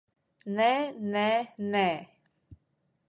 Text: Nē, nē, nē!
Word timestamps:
Nē, 0.59 0.69
nē, 1.17 1.27
nē! 1.77 1.85